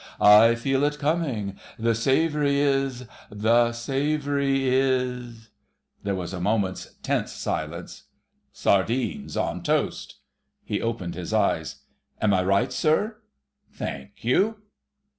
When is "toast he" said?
9.61-10.81